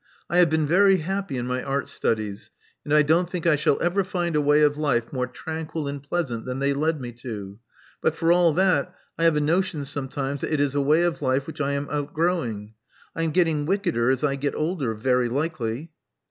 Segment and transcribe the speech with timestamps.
[0.31, 2.49] I have been very happy in my art studies;
[2.83, 6.01] and I don't think I shall ever find a way of life more tranquil and
[6.01, 7.59] pleasant than they led me to;
[8.01, 11.21] but, for all that, I have a notion sometimes that it is a way of
[11.21, 12.73] life which I am out growing.
[13.15, 15.91] I am getting wickeder as I get older, very likely."